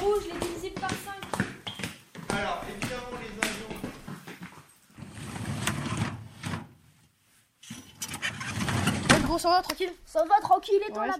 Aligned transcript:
Rouge, 0.00 0.28
les 0.32 0.46
visibles. 0.54 0.87
Alors, 2.38 2.62
évidemment, 2.68 3.18
les 3.20 3.48
avions. 3.48 3.74
Ouais, 9.10 9.20
gros, 9.22 9.38
ça 9.38 9.50
va, 9.50 9.62
tranquille? 9.62 9.92
Ça 10.06 10.24
va 10.24 10.40
tranquille 10.40 10.80
et 10.88 10.92
toi 10.92 11.02
Ouais, 11.02 11.08
la 11.08 11.14
ça 11.14 11.18